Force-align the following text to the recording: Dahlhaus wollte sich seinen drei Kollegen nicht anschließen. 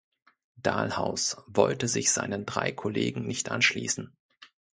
Dahlhaus 0.55 1.37
wollte 1.45 1.87
sich 1.87 2.11
seinen 2.11 2.47
drei 2.47 2.71
Kollegen 2.71 3.27
nicht 3.27 3.51
anschließen. 3.51 4.11